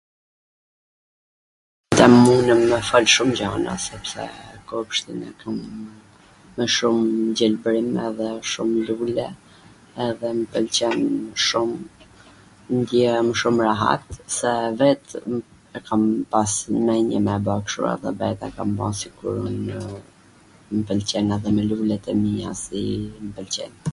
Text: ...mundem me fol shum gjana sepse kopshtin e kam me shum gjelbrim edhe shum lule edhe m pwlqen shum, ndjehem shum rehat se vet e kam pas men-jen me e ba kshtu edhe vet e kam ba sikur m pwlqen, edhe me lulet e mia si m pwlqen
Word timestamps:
...mundem 2.21 2.61
me 2.69 2.79
fol 2.89 3.05
shum 3.15 3.29
gjana 3.39 3.73
sepse 3.85 4.23
kopshtin 4.69 5.19
e 5.27 5.29
kam 5.41 5.59
me 6.55 6.65
shum 6.75 6.97
gjelbrim 7.41 7.89
edhe 8.07 8.29
shum 8.53 8.69
lule 8.87 9.27
edhe 10.07 10.29
m 10.39 10.41
pwlqen 10.55 11.01
shum, 11.49 11.71
ndjehem 12.79 13.29
shum 13.43 13.55
rehat 13.67 14.03
se 14.39 14.53
vet 14.81 15.05
e 15.21 15.79
kam 15.91 16.03
pas 16.35 16.53
men-jen 16.91 17.23
me 17.31 17.39
e 17.39 17.43
ba 17.49 17.55
kshtu 17.69 17.81
edhe 17.93 18.09
vet 18.25 18.39
e 18.51 18.53
kam 18.59 18.69
ba 18.83 18.87
sikur 19.05 19.35
m 20.73 20.77
pwlqen, 20.87 21.27
edhe 21.39 21.49
me 21.59 21.63
lulet 21.73 22.05
e 22.15 22.21
mia 22.27 22.51
si 22.67 22.83
m 23.07 23.27
pwlqen 23.39 23.73